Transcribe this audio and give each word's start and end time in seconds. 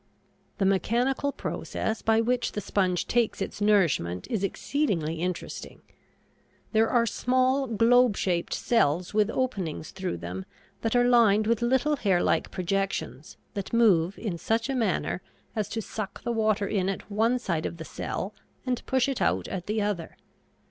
The 0.57 0.65
mechanical 0.65 1.31
process 1.31 2.01
by 2.01 2.21
which 2.21 2.53
the 2.53 2.59
sponge 2.59 3.05
takes 3.05 3.39
its 3.39 3.61
nourishment 3.61 4.25
is 4.31 4.43
exceedingly 4.43 5.17
interesting. 5.21 5.83
There 6.71 6.89
are 6.89 7.05
small 7.05 7.67
globe 7.67 8.17
shaped 8.17 8.51
cells 8.55 9.13
with 9.13 9.29
openings 9.29 9.91
through 9.91 10.17
them 10.17 10.45
that 10.81 10.95
are 10.95 11.03
lined 11.07 11.45
with 11.45 11.61
little 11.61 11.97
hairlike 11.97 12.49
projections 12.49 13.37
that 13.53 13.73
move 13.73 14.17
in 14.17 14.39
such 14.39 14.69
a 14.69 14.75
manner 14.75 15.21
as 15.55 15.69
to 15.69 15.83
suck 15.83 16.23
the 16.23 16.31
water 16.31 16.65
in 16.67 16.89
at 16.89 17.11
one 17.11 17.37
side 17.37 17.67
of 17.67 17.77
the 17.77 17.85
cell 17.85 18.33
and 18.65 18.83
push 18.87 19.07
it 19.07 19.21
out 19.21 19.47
at 19.49 19.67
the 19.67 19.83
other. 19.83 20.17